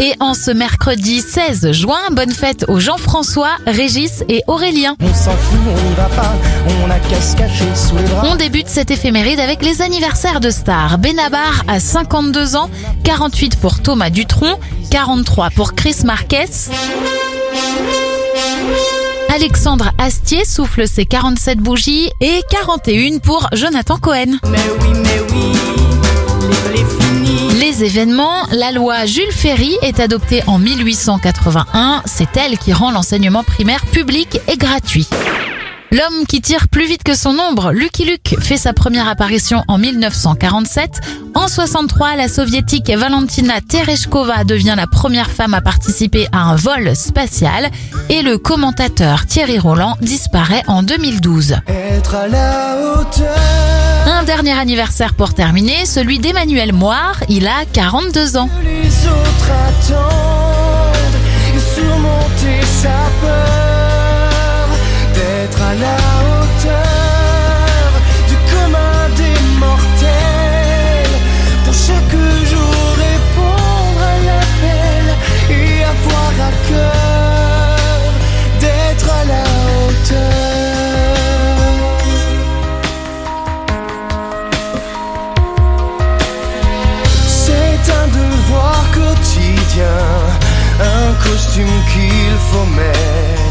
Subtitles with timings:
[0.00, 4.94] Et en ce mercredi 16 juin, bonne fête aux Jean-François, Régis et Aurélien.
[5.00, 6.34] On s'en fout, on n'y va pas,
[6.86, 8.22] on a qu'à se cacher sous les bras.
[8.26, 10.98] On débute cette éphéméride avec les anniversaires de stars.
[10.98, 12.70] Benabar a 52 ans,
[13.02, 16.46] 48 pour Thomas Dutronc, 43 pour Chris Marquez.
[19.34, 24.38] Alexandre Astier souffle ses 47 bougies et 41 pour Jonathan Cohen.
[24.48, 25.77] Mais oui, mais oui,
[27.82, 32.02] événements, la loi Jules Ferry est adoptée en 1881.
[32.06, 35.08] C'est elle qui rend l'enseignement primaire public et gratuit.
[35.90, 39.78] L'homme qui tire plus vite que son ombre, Lucky Luke, fait sa première apparition en
[39.78, 41.00] 1947.
[41.34, 46.94] En 63, la soviétique Valentina Tereshkova devient la première femme à participer à un vol
[46.94, 47.70] spatial.
[48.10, 51.56] Et le commentateur Thierry Roland disparaît en 2012.
[51.68, 53.38] Être à la hauteur.
[54.38, 58.48] Dernier anniversaire pour terminer, celui d'Emmanuel Moire, il a 42 ans.
[91.60, 93.47] un kill for me.